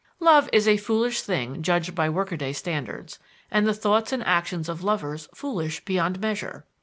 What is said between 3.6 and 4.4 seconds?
the thoughts and